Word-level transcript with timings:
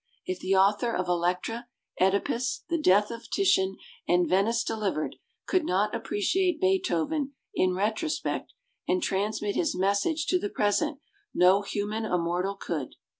If 0.25 0.39
the 0.39 0.55
author 0.55 0.91
of 0.95 1.07
"Elektra", 1.07 1.67
"(Edipus", 1.99 2.63
"The 2.69 2.79
Death 2.81 3.11
of 3.11 3.29
Titian", 3.29 3.77
and 4.07 4.27
"Venice 4.27 4.63
Delivered" 4.63 5.17
could 5.45 5.63
not 5.63 5.93
appreciate 5.93 6.59
Beethoven 6.59 7.33
in 7.53 7.75
retrospect 7.75 8.51
and 8.87 9.03
transmit 9.03 9.53
his 9.55 9.77
message 9.77 10.25
to 10.29 10.39
the 10.39 10.49
pres 10.49 10.81
ent, 10.81 10.97
no 11.35 11.61
human 11.61 12.05
immortal 12.05 12.55
could. 12.55 12.95